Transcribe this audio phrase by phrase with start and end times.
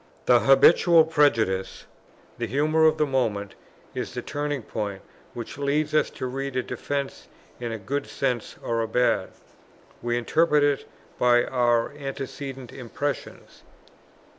[0.25, 1.85] The habitual prejudice,
[2.39, 3.53] the humour of the moment,
[3.93, 5.03] is the turning point
[5.35, 7.27] which leads us to read a defence
[7.59, 9.29] in a good sense or a bad.
[10.01, 13.61] We interpret it by our antecedent impressions.